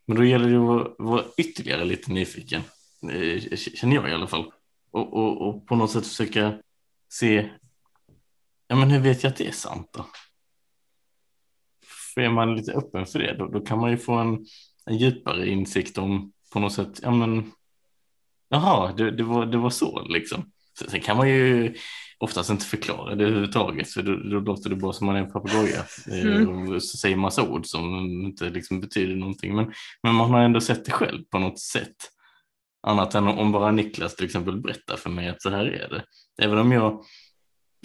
[0.06, 2.62] Men då gäller det att vara, vara ytterligare lite nyfiken,
[3.12, 4.52] eh, känner jag i alla fall.
[4.92, 6.62] Och, och, och på något sätt försöka
[7.10, 7.50] se,
[8.68, 10.06] ja men hur vet jag att det är sant då?
[12.14, 14.46] För är man lite öppen för det, då, då kan man ju få en,
[14.86, 17.52] en djupare insikt om på något sätt, ja men
[18.54, 20.52] Jaha, det, det, var, det var så liksom.
[20.90, 21.76] Sen kan man ju
[22.18, 25.32] oftast inte förklara det överhuvudtaget för då, då låter det bara som man är en
[25.32, 26.72] papegoja eh, mm.
[26.72, 29.56] och säger massa ord som inte liksom betyder någonting.
[29.56, 31.96] Men, men man har ändå sett det själv på något sätt.
[32.88, 36.04] Annat än om bara Niklas till exempel berättar för mig att så här är det.
[36.42, 37.04] Även om jag,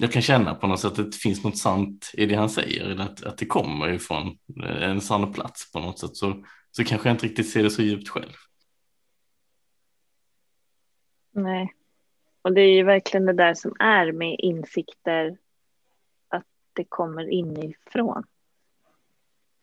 [0.00, 2.84] jag kan känna på något sätt att det finns något sant i det han säger
[2.84, 4.36] eller att, att det kommer ifrån
[4.80, 7.82] en sann plats på något sätt så, så kanske jag inte riktigt ser det så
[7.82, 8.32] djupt själv.
[11.38, 11.74] Nej.
[12.42, 15.36] Och det är ju verkligen det där som är med insikter,
[16.28, 18.24] att det kommer inifrån.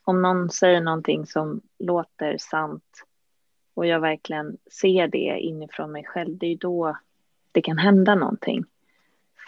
[0.04, 3.04] Om någon säger någonting som låter sant
[3.74, 6.98] och jag verkligen ser det inifrån mig själv, det är ju då
[7.52, 8.66] det kan hända någonting.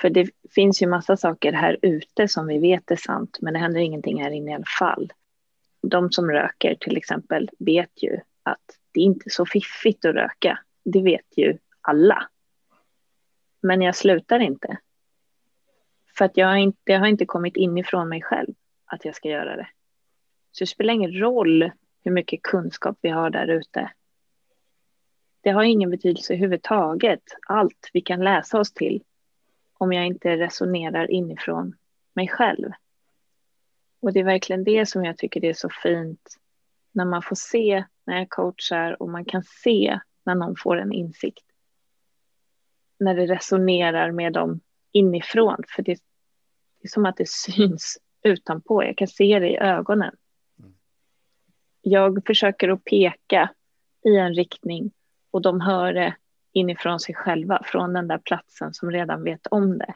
[0.02, 3.60] För det finns ju massa saker här ute som vi vet är sant, men det
[3.60, 5.14] händer ingenting här inne i alla fall.
[5.82, 10.60] De som röker till exempel vet ju att det är inte så fiffigt att röka.
[10.84, 12.30] Det vet ju alla.
[13.62, 14.78] Men jag slutar inte.
[16.18, 18.54] För att jag har inte, jag har inte kommit inifrån mig själv
[18.86, 19.68] att jag ska göra det.
[20.52, 21.72] Så det spelar ingen roll
[22.04, 23.92] hur mycket kunskap vi har där ute.
[25.42, 29.04] Det har ingen betydelse överhuvudtaget, allt vi kan läsa oss till,
[29.74, 31.76] om jag inte resonerar inifrån
[32.14, 32.72] mig själv.
[34.00, 36.38] Och det är verkligen det som jag tycker är så fint
[36.92, 40.92] när man får se när jag coachar och man kan se när någon får en
[40.92, 41.47] insikt
[43.00, 44.60] när det resonerar med dem
[44.92, 45.64] inifrån.
[45.68, 45.94] För det,
[46.82, 48.84] det är som att det syns utanpå.
[48.84, 50.16] Jag kan se det i ögonen.
[51.82, 53.50] Jag försöker att peka
[54.06, 54.92] i en riktning
[55.32, 56.16] och de hör det
[56.52, 59.96] inifrån sig själva, från den där platsen som redan vet om det.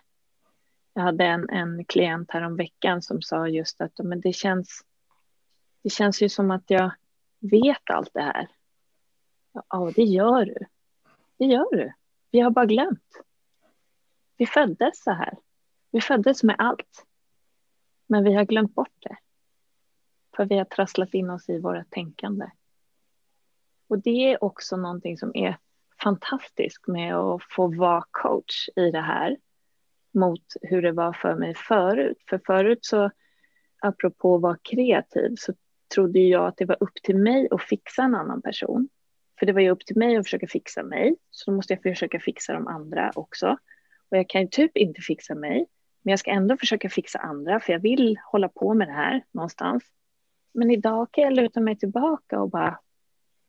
[0.94, 4.82] Jag hade en, en klient här om veckan som sa just att men det, känns,
[5.84, 6.92] det känns ju som att jag
[7.40, 8.48] vet allt det här.
[9.70, 10.58] Ja, det gör du.
[11.38, 11.94] Det gör du.
[12.32, 13.22] Vi har bara glömt.
[14.38, 15.38] Vi föddes så här.
[15.91, 17.06] Vi föddes med allt.
[18.08, 19.17] Men vi har glömt bort det.
[20.36, 22.46] För vi har trasslat in oss i våra tänkande.
[23.88, 25.58] Och det är också någonting som är
[26.04, 29.38] fantastiskt med att få vara coach i det här
[30.13, 32.17] mot hur det var för mig förut.
[32.30, 33.12] För förut så,
[33.82, 35.54] apropå att vara kreativ, så
[35.96, 38.89] trodde jag att det var upp till mig att fixa en annan person.
[39.41, 41.84] För det var ju upp till mig att försöka fixa mig, så då måste jag
[41.84, 43.58] försöka fixa de andra också.
[44.10, 45.65] Och jag kan ju typ inte fixa mig,
[46.01, 49.23] men jag ska ändå försöka fixa andra, för jag vill hålla på med det här
[49.32, 49.84] någonstans.
[50.54, 52.80] Men idag kan jag luta mig tillbaka och bara,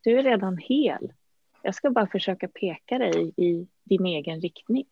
[0.01, 1.13] du är redan hel.
[1.63, 4.85] Jag ska bara försöka peka dig i din egen riktning.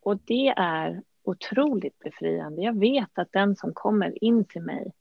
[0.00, 2.62] Och det är otroligt befriande.
[2.62, 4.92] Jag vet att den som kommer in till mig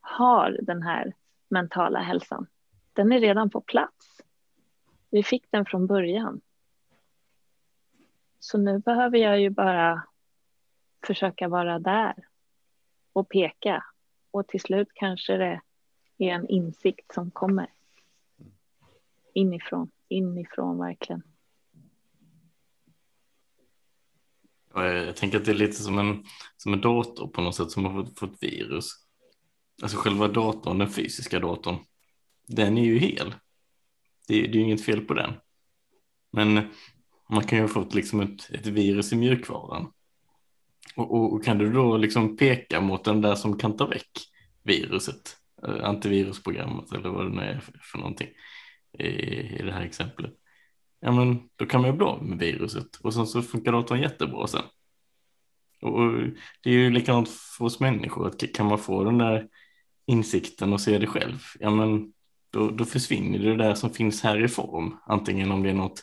[0.00, 1.12] har den här
[1.48, 2.46] mentala hälsan.
[2.92, 4.20] Den är redan på plats.
[5.10, 6.40] Vi fick den från början.
[8.38, 10.02] Så nu behöver jag ju bara
[11.06, 12.14] försöka vara där
[13.12, 13.84] och peka.
[14.30, 15.60] Och till slut kanske det
[16.18, 17.70] är en insikt som kommer
[19.34, 21.22] inifrån, inifrån verkligen.
[24.74, 26.24] Jag tänker att det är lite som en,
[26.56, 28.86] som en dator på något sätt som har fått, fått virus.
[29.82, 31.76] Alltså själva datorn, den fysiska datorn,
[32.56, 33.34] den är ju hel.
[34.28, 35.32] Det, det är ju inget fel på den.
[36.32, 36.68] Men
[37.30, 39.92] man kan ju ha fått liksom ett, ett virus i mjukvaran.
[40.96, 44.10] Och, och, och, kan du då liksom peka mot den där som kan ta väck
[44.62, 45.36] viruset,
[45.66, 48.28] eh, antivirusprogrammet eller vad det nu är för, för någonting
[48.98, 49.06] i,
[49.58, 50.30] i det här exemplet.
[51.00, 54.00] Ja men då kan man ju bli av med viruset och sen så funkar datorn
[54.00, 54.62] jättebra sen.
[55.82, 56.12] Och, och
[56.62, 59.48] det är ju likadant för oss människor, att kan man få den där
[60.06, 62.12] insikten och se det själv, ja men
[62.52, 64.96] då, då försvinner det där som finns här i form.
[65.06, 66.02] Antingen om det är något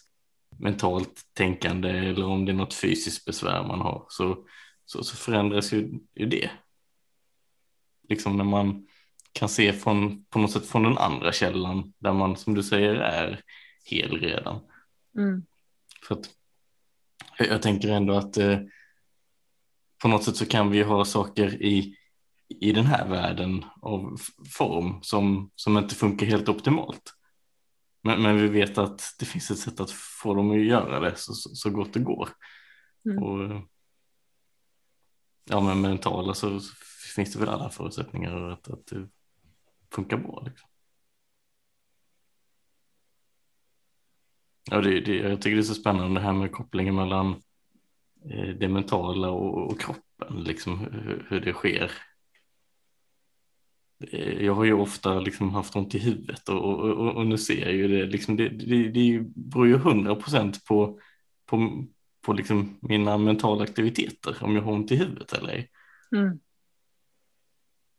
[0.57, 4.45] mentalt tänkande eller om det är något fysiskt besvär man har så,
[4.85, 6.49] så, så förändras ju, ju det.
[8.09, 8.87] Liksom när man
[9.31, 12.95] kan se från, på något sätt från den andra källan där man som du säger
[12.95, 13.41] är
[13.83, 14.59] hel redan.
[15.17, 15.45] Mm.
[16.07, 16.29] För att
[17.37, 18.59] jag tänker ändå att eh,
[20.01, 21.95] på något sätt så kan vi ha saker i,
[22.49, 24.17] i den här världen av
[24.57, 27.13] form som, som inte funkar helt optimalt.
[28.03, 31.15] Men, men vi vet att det finns ett sätt att få dem att göra det
[31.15, 32.29] så, så, så gott det går.
[33.05, 33.23] Mm.
[33.23, 33.61] Och,
[35.49, 36.59] ja, men mentala så
[37.15, 39.09] finns det väl alla förutsättningar att, att det
[39.91, 40.43] funkar bra.
[40.45, 40.69] Liksom.
[44.71, 47.41] Ja, det, det, jag tycker det är så spännande det här med kopplingen mellan
[48.31, 51.91] eh, det mentala och, och kroppen, liksom hur, hur, det sker.
[53.99, 57.37] Eh, jag har ju ofta liksom haft ont i huvudet och, och, och, och nu
[57.37, 60.99] ser jag ju det, liksom det, det, det beror ju hundra procent på,
[61.45, 61.85] på,
[62.21, 65.69] på liksom mina mentala aktiviteter, om jag har ont i huvudet eller ej.
[66.15, 66.39] Mm.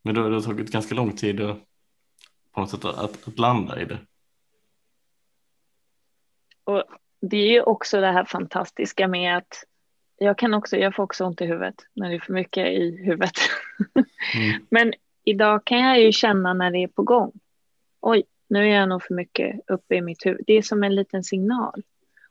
[0.03, 1.59] Men då har det tagit ganska lång tid att,
[2.53, 3.99] på något sätt att, att landa i det.
[6.65, 6.85] Och
[7.21, 9.65] det är ju också det här fantastiska med att
[10.17, 13.05] jag kan också, jag får också ont i huvudet när det är för mycket i
[13.05, 13.39] huvudet.
[14.35, 14.67] Mm.
[14.71, 14.93] Men
[15.31, 17.33] idag kan jag ju känna när det är på gång.
[18.01, 20.45] Oj, nu är jag nog för mycket uppe i mitt huvud.
[20.47, 21.83] Det är som en liten signal.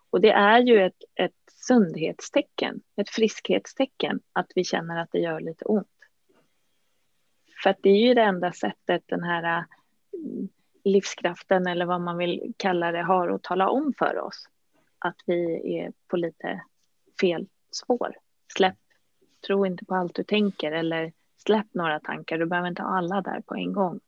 [0.10, 5.40] Och det är ju ett, ett sundhetstecken, ett friskhetstecken att vi känner att det gör
[5.40, 5.88] lite ont.
[7.64, 9.64] För att det är ju det enda sättet den här äh,
[10.84, 14.50] livskraften eller vad man vill kalla det har att tala om för oss
[15.00, 16.62] att vi är på lite
[17.22, 18.16] fel spår.
[18.58, 18.78] Släpp,
[19.48, 21.14] tro inte på allt du tänker eller
[21.46, 22.38] släpp några tankar.
[22.38, 24.00] Du behöver inte ha alla där på en gång.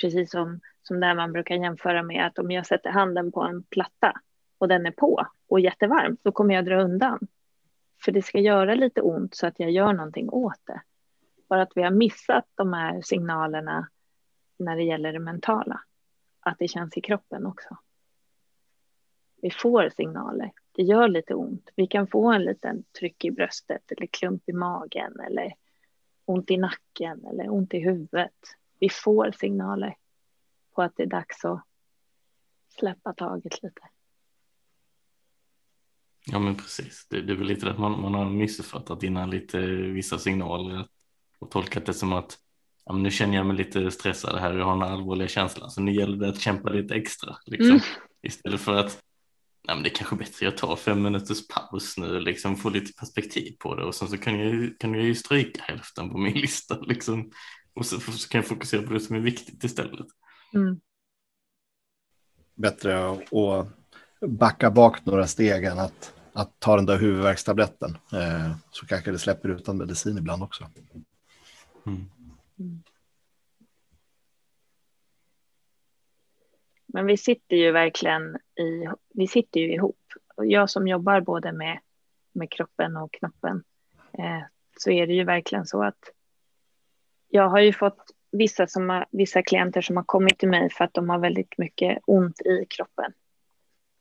[0.00, 3.62] Precis som, som där man brukar jämföra med att om jag sätter handen på en
[3.62, 4.12] platta
[4.58, 7.18] och den är på och jättevarm, då kommer jag dra undan.
[8.04, 10.80] För det ska göra lite ont så att jag gör någonting åt det.
[11.48, 13.88] Bara att vi har missat de här signalerna
[14.58, 15.80] när det gäller det mentala.
[16.40, 17.76] Att det känns i kroppen också.
[19.42, 20.52] Vi får signaler.
[20.72, 21.70] Det gör lite ont.
[21.76, 25.54] Vi kan få en liten tryck i bröstet eller klump i magen eller
[26.28, 28.34] ont i nacken eller ont i huvudet.
[28.78, 29.94] Vi får signaler
[30.74, 31.62] på att det är dags att
[32.78, 33.80] släppa taget lite.
[36.26, 39.58] Ja men precis, det, det är väl lite att man, man har missuppfattat innan lite
[39.66, 40.88] vissa signaler
[41.38, 42.38] och tolkat det som att
[42.84, 45.92] ja, nu känner jag mig lite stressad här, jag har en allvarliga känsla, så nu
[45.92, 47.36] gäller det att kämpa lite extra.
[47.46, 47.70] Liksom.
[47.70, 47.82] Mm.
[48.22, 49.00] Istället för att
[49.68, 52.92] ja, men det är kanske bättre jag tar fem minuters paus nu, liksom få lite
[52.92, 56.32] perspektiv på det och sen så kan jag, kan jag ju stryka hälften på min
[56.38, 57.30] lista liksom.
[57.74, 60.06] och så, så kan jag fokusera på det som är viktigt istället.
[60.54, 60.80] Mm.
[62.54, 63.68] Bättre att
[64.20, 67.96] backa bak några steg än att, att ta den där huvudvärkstabletten.
[68.12, 70.70] Eh, så kanske det släpper utan medicin ibland också.
[71.86, 72.08] Mm.
[76.92, 80.00] Men vi sitter ju verkligen i, vi sitter ju ihop.
[80.36, 81.78] Jag som jobbar både med,
[82.32, 83.64] med kroppen och knoppen
[84.12, 84.42] eh,
[84.78, 86.12] så är det ju verkligen så att
[87.28, 90.84] jag har ju fått vissa, som har, vissa klienter som har kommit till mig för
[90.84, 93.12] att de har väldigt mycket ont i kroppen.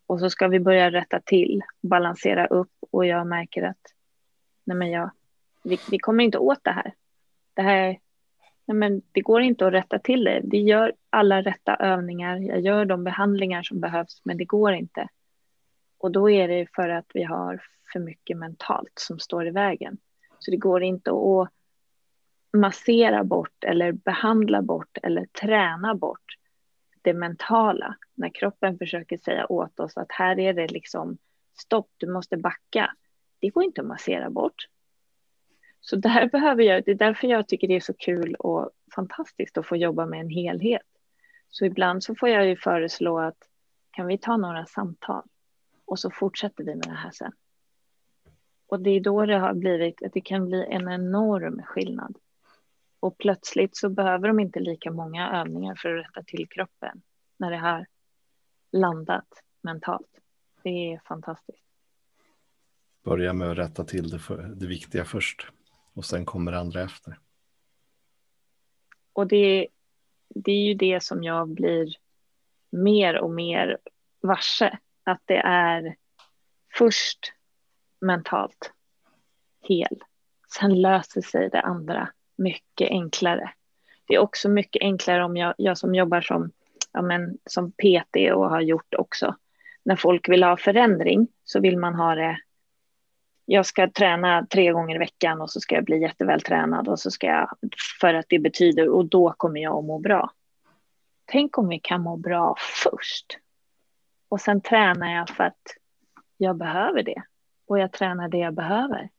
[0.07, 3.93] Och så ska vi börja rätta till, balansera upp och jag märker att
[4.63, 5.11] nej men jag,
[5.63, 6.93] vi, vi kommer inte åt det här.
[7.53, 7.97] Det här
[8.67, 10.41] nej men det går inte att rätta till det.
[10.43, 15.07] Vi gör alla rätta övningar, jag gör de behandlingar som behövs, men det går inte.
[15.97, 17.63] Och då är det för att vi har
[17.93, 19.97] för mycket mentalt som står i vägen.
[20.39, 21.49] Så det går inte att
[22.57, 26.37] massera bort eller behandla bort eller träna bort
[27.01, 27.95] det mentala.
[28.15, 31.17] När kroppen försöker säga åt oss att här är det liksom
[31.59, 32.95] stopp, du måste backa.
[33.39, 34.67] Det går inte att massera bort.
[35.89, 39.57] Så där behöver jag, det är därför jag tycker det är så kul och fantastiskt
[39.57, 40.81] att få jobba med en helhet.
[41.49, 43.37] Så ibland så får jag ju föreslå att
[43.91, 45.23] kan vi ta några samtal
[45.85, 47.31] och så fortsätter vi med det här sen.
[48.67, 52.17] Och det är då det har blivit att det kan bli en enorm skillnad.
[52.99, 57.01] Och plötsligt så behöver de inte lika många övningar för att rätta till kroppen
[57.37, 57.85] när det har
[58.71, 60.21] landat mentalt.
[60.63, 61.63] Det är fantastiskt.
[63.03, 65.51] Börja med att rätta till det, för, det viktiga först
[65.97, 67.19] och sen kommer det andra efter.
[69.13, 69.67] Och det,
[70.29, 71.95] det är ju det som jag blir
[72.69, 73.77] mer och mer
[74.21, 74.77] varse.
[75.03, 75.95] Att det är
[76.73, 77.33] först
[78.01, 78.73] mentalt
[79.61, 80.03] hel.
[80.59, 83.51] Sen löser sig det andra mycket enklare.
[84.07, 86.51] Det är också mycket enklare om jag, jag som jobbar som,
[86.91, 89.35] ja men, som PT och har gjort också.
[89.83, 92.39] När folk vill ha förändring så vill man ha det
[93.49, 97.11] jag ska träna tre gånger i veckan och så ska jag bli jättevältränad och så
[97.11, 97.49] ska jag,
[98.01, 100.31] för att det betyder, och då kommer jag att må bra.
[101.25, 103.39] Tänk om vi kan må bra först.
[104.29, 105.61] Och sen tränar jag för att
[106.37, 107.23] jag behöver det.
[107.65, 109.09] Och jag tränar det jag behöver.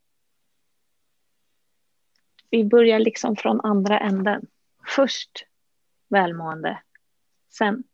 [2.50, 4.46] Vi börjar liksom från andra änden.
[4.96, 5.46] Först
[6.08, 6.82] välmående,
[7.48, 7.84] sen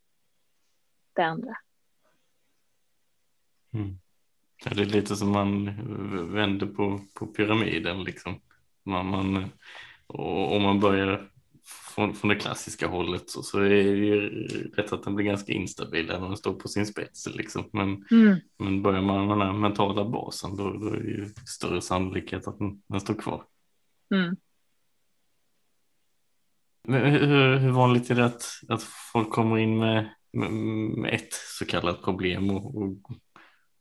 [1.13, 1.57] det andra.
[3.73, 3.99] Mm.
[4.65, 5.65] Det är lite som man
[6.33, 8.41] vänder på, på pyramiden liksom.
[8.85, 9.51] Man, man,
[10.07, 11.31] och om man börjar
[11.95, 14.31] från, från det klassiska hållet så, så är det ju
[14.77, 17.27] rätt att den blir ganska instabil när den står på sin spets.
[17.27, 17.69] Liksom.
[17.73, 18.37] Men, mm.
[18.59, 22.49] men börjar man med den här mentala basen då, då är det ju större sannolikhet
[22.49, 23.45] att den, den står kvar.
[24.15, 24.37] Mm.
[26.89, 31.67] Hur, hur, vanligt är det att, att folk kommer in med, med, med ett så
[31.67, 32.97] kallat problem och, och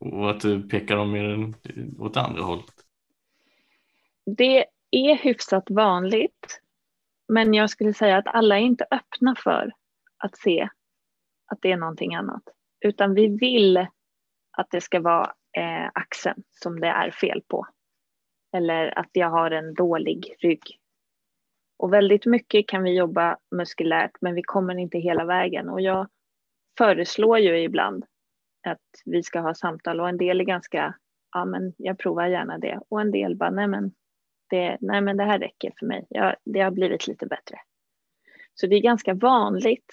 [0.04, 1.54] och att du pekar dem mer
[2.00, 2.86] åt andra hållet?
[4.26, 6.62] Det är hyfsat vanligt.
[7.28, 9.72] Men jag skulle säga att alla är inte öppna för
[10.18, 10.70] att se
[11.46, 12.44] att det är någonting annat.
[12.86, 13.78] Utan vi vill
[14.52, 17.68] att det ska vara eh, axeln som det är fel på.
[18.54, 20.80] Eller att jag har en dålig rygg.
[21.78, 25.70] Och väldigt mycket kan vi jobba muskulärt men vi kommer inte hela vägen.
[25.70, 26.08] Och jag
[26.78, 28.06] föreslår ju ibland
[28.68, 30.96] att vi ska ha samtal och en del är ganska,
[31.32, 33.92] ja men jag provar gärna det och en del bara, nej men
[34.50, 37.60] det, nej men det här räcker för mig, jag, det har blivit lite bättre.
[38.54, 39.92] Så det är ganska vanligt,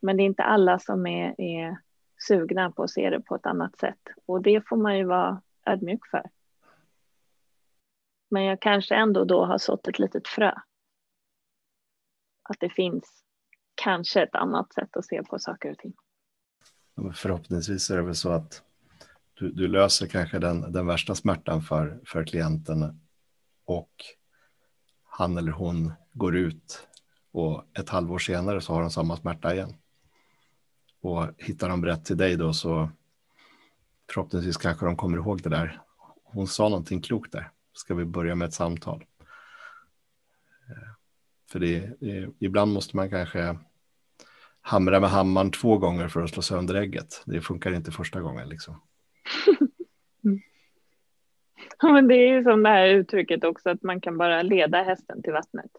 [0.00, 1.78] men det är inte alla som är, är
[2.28, 5.42] sugna på att se det på ett annat sätt och det får man ju vara
[5.66, 6.30] ödmjuk för.
[8.30, 10.52] Men jag kanske ändå då har sått ett litet frö.
[12.42, 13.24] Att det finns
[13.74, 15.94] kanske ett annat sätt att se på saker och ting.
[17.14, 18.62] Förhoppningsvis är det väl så att
[19.34, 23.00] du, du löser kanske den, den värsta smärtan för, för klienten
[23.64, 23.90] och
[25.04, 26.88] han eller hon går ut
[27.32, 29.74] och ett halvår senare så har de samma smärta igen.
[31.00, 32.90] Och hittar de rätt till dig då så
[34.12, 35.80] förhoppningsvis kanske de kommer ihåg det där.
[36.24, 37.50] Hon sa någonting klokt där.
[37.72, 39.04] Ska vi börja med ett samtal?
[40.68, 40.88] Eh,
[41.50, 43.58] för det, det, ibland måste man kanske
[44.68, 47.22] hamra med hammaren två gånger för att slå sönder ägget.
[47.26, 48.80] Det funkar inte första gången liksom.
[51.82, 55.22] Men det är ju som det här uttrycket också att man kan bara leda hästen
[55.22, 55.70] till vattnet.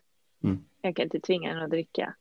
[0.44, 0.66] Mm.
[0.82, 2.16] Jag kan inte tvinga den att dricka.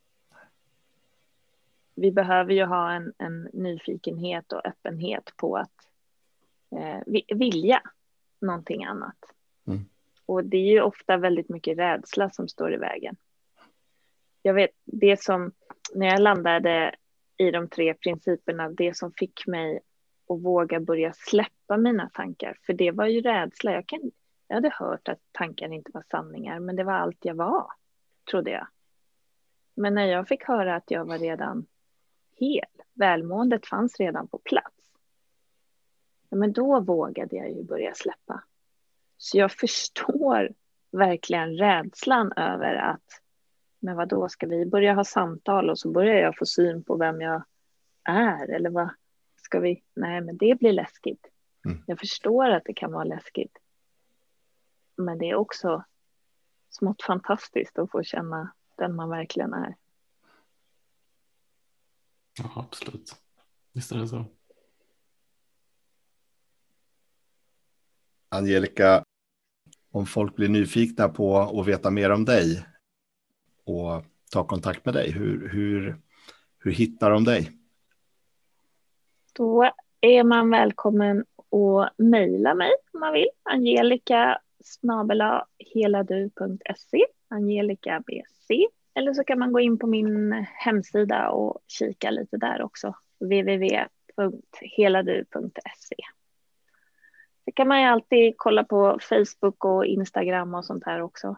[1.95, 5.91] Vi behöver ju ha en, en nyfikenhet och öppenhet på att
[6.71, 7.83] eh, vilja
[8.41, 9.19] någonting annat.
[9.67, 9.85] Mm.
[10.27, 13.17] Och det är ju ofta väldigt mycket rädsla som står i vägen.
[14.43, 15.53] Jag vet, det som,
[15.95, 16.95] när jag landade
[17.37, 19.81] i de tre principerna, det som fick mig
[20.29, 23.73] att våga börja släppa mina tankar, för det var ju rädsla.
[23.73, 24.11] Jag, kan,
[24.49, 27.67] jag hade hört att tankar inte var sanningar, men det var allt jag var,
[28.31, 28.67] trodde jag.
[29.75, 31.67] Men när jag fick höra att jag var redan
[32.37, 34.77] hel, välmåendet fanns redan på plats,
[36.31, 38.45] men då vågade jag ju börja släppa.
[39.17, 40.53] Så jag förstår
[40.91, 43.23] verkligen rädslan över att
[43.79, 46.97] men vad då ska vi börja ha samtal och så börjar jag få syn på
[46.97, 47.45] vem jag
[48.05, 48.91] är eller vad
[49.37, 49.83] ska vi?
[49.95, 51.27] Nej, men det blir läskigt.
[51.65, 51.83] Mm.
[51.87, 53.59] Jag förstår att det kan vara läskigt.
[54.97, 55.85] Men det är också
[56.71, 59.77] smått fantastiskt att få känna den man verkligen är.
[62.39, 63.17] Ja, absolut.
[63.73, 64.25] Visst är det så.
[68.29, 69.05] Angelica,
[69.91, 72.67] om folk blir nyfikna på att veta mer om dig
[73.69, 75.97] och ta kontakt med dig, hur, hur,
[76.59, 77.51] hur hittar de dig?
[79.33, 83.29] Då är man välkommen att mejla mig om man vill.
[83.43, 88.67] Angelica snabela heladu.se, Angelica BC.
[88.95, 95.97] Eller så kan man gå in på min hemsida och kika lite där också, www.heladu.se.
[97.45, 101.37] Det kan man ju alltid kolla på Facebook och Instagram och sånt här också.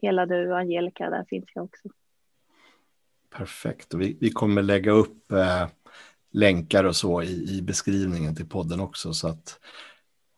[0.00, 1.88] Hela du och Angelica, där finns jag också.
[3.30, 5.68] Perfekt, vi, vi kommer lägga upp eh,
[6.30, 9.60] länkar och så i, i beskrivningen till podden också så att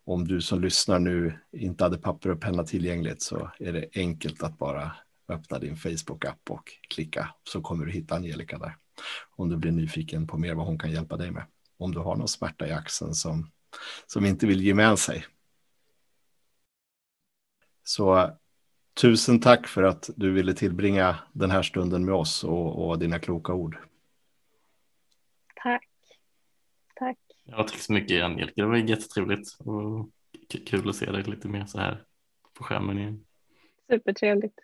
[0.05, 4.43] om du som lyssnar nu inte hade papper och penna tillgängligt så är det enkelt
[4.43, 4.91] att bara
[5.27, 8.77] öppna din Facebook-app och klicka så kommer du hitta Angelica där.
[9.35, 11.45] Om du blir nyfiken på mer vad hon kan hjälpa dig med.
[11.77, 13.51] Om du har någon smärta i axeln som,
[14.07, 15.25] som inte vill ge med sig.
[17.83, 18.37] Så
[19.01, 23.19] tusen tack för att du ville tillbringa den här stunden med oss och, och dina
[23.19, 23.77] kloka ord.
[25.55, 25.87] Tack.
[26.95, 27.17] Tack.
[27.43, 28.61] Ja, tack så mycket Angelica.
[28.61, 30.09] Det var jättetrevligt och
[30.65, 32.03] kul att se dig lite mer så här
[32.53, 33.25] på skärmen igen.
[33.89, 34.59] Supertrevligt.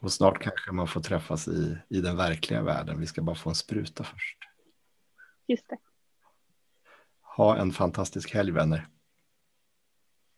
[0.00, 3.00] Och snart kanske man får träffas i, i den verkliga världen.
[3.00, 4.38] Vi ska bara få en spruta först.
[5.46, 5.78] Just det.
[7.20, 8.88] Ha en fantastisk helg vänner.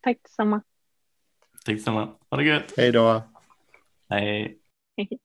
[0.01, 0.61] Tack detsamma.
[1.65, 2.09] Tack detsamma.
[2.29, 2.73] Ha det gött.
[2.77, 3.23] Hej då.
[4.09, 4.57] Hej.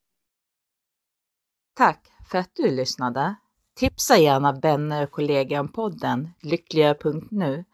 [1.76, 3.34] Tack för att du lyssnade.
[3.76, 7.64] Tipsa gärna vänner och kollegor om podden lyckligare.nu.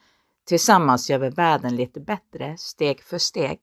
[0.44, 3.60] Tillsammans gör vi världen lite bättre steg för steg.